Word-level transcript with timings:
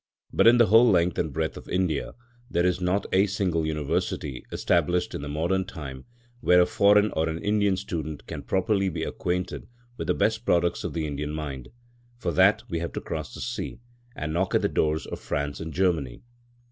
But 0.33 0.47
in 0.47 0.57
the 0.57 0.65
whole 0.65 0.89
length 0.89 1.19
and 1.19 1.31
breadth 1.31 1.57
of 1.57 1.69
India 1.69 2.15
there 2.49 2.65
is 2.65 2.81
not 2.81 3.05
a 3.13 3.27
single 3.27 3.67
University 3.67 4.43
established 4.51 5.13
in 5.13 5.21
the 5.21 5.29
modern 5.29 5.63
time 5.63 6.05
where 6.39 6.59
a 6.59 6.65
foreign 6.65 7.11
or 7.11 7.29
an 7.29 7.37
Indian 7.37 7.77
student 7.77 8.25
can 8.25 8.41
properly 8.41 8.89
be 8.89 9.03
acquainted 9.03 9.67
with 9.97 10.07
the 10.07 10.15
best 10.15 10.43
products 10.43 10.83
of 10.83 10.93
the 10.93 11.05
Indian 11.05 11.29
mind. 11.29 11.69
For 12.17 12.31
that 12.31 12.63
we 12.67 12.79
have 12.79 12.93
to 12.93 12.99
cross 12.99 13.35
the 13.35 13.41
sea, 13.41 13.77
and 14.15 14.33
knock 14.33 14.55
at 14.55 14.63
the 14.63 14.67
doors 14.69 15.05
of 15.05 15.19
France 15.19 15.59
and 15.59 15.71
Germany. 15.71 16.23